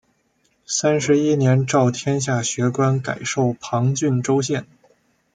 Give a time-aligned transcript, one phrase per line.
[0.65, 4.65] 三十一年诏天下学官改授旁郡州县。